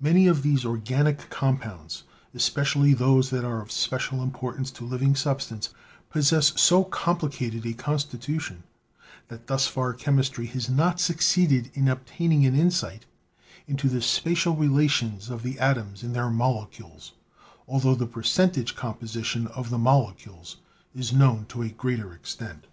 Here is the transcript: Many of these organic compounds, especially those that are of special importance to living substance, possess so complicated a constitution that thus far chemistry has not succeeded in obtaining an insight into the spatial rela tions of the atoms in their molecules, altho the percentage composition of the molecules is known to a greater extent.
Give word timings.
Many 0.00 0.26
of 0.26 0.42
these 0.42 0.64
organic 0.64 1.30
compounds, 1.30 2.02
especially 2.34 2.94
those 2.94 3.30
that 3.30 3.44
are 3.44 3.62
of 3.62 3.70
special 3.70 4.20
importance 4.20 4.72
to 4.72 4.84
living 4.84 5.14
substance, 5.14 5.70
possess 6.10 6.52
so 6.60 6.82
complicated 6.82 7.64
a 7.64 7.72
constitution 7.72 8.64
that 9.28 9.46
thus 9.46 9.68
far 9.68 9.92
chemistry 9.94 10.46
has 10.46 10.68
not 10.68 10.98
succeeded 10.98 11.70
in 11.74 11.86
obtaining 11.86 12.44
an 12.44 12.56
insight 12.58 13.06
into 13.68 13.88
the 13.88 14.02
spatial 14.02 14.56
rela 14.56 14.90
tions 14.90 15.30
of 15.30 15.44
the 15.44 15.60
atoms 15.60 16.02
in 16.02 16.12
their 16.12 16.28
molecules, 16.28 17.12
altho 17.68 17.94
the 17.94 18.04
percentage 18.08 18.74
composition 18.74 19.46
of 19.46 19.70
the 19.70 19.78
molecules 19.78 20.56
is 20.92 21.12
known 21.12 21.46
to 21.46 21.62
a 21.62 21.68
greater 21.68 22.12
extent. 22.12 22.66